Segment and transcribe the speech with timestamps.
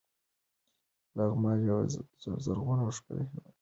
[1.17, 1.79] لغمان یو
[2.45, 3.51] زرغون او ښکلی ولایت ده.